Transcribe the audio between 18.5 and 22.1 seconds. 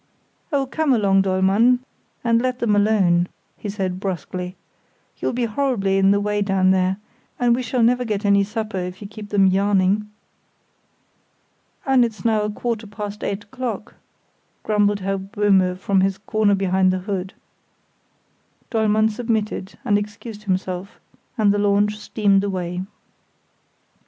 Dollmann submitted, and excused himself, and the launch